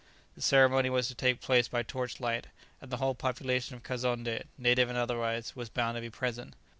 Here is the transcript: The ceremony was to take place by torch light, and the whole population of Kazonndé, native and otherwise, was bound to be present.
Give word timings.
The 0.33 0.41
ceremony 0.41 0.89
was 0.89 1.09
to 1.09 1.13
take 1.13 1.41
place 1.41 1.67
by 1.67 1.83
torch 1.83 2.19
light, 2.19 2.47
and 2.81 2.89
the 2.91 2.97
whole 2.97 3.13
population 3.13 3.75
of 3.75 3.83
Kazonndé, 3.83 4.45
native 4.57 4.89
and 4.89 4.97
otherwise, 4.97 5.55
was 5.55 5.69
bound 5.69 5.93
to 5.95 6.01
be 6.01 6.09
present. 6.09 6.55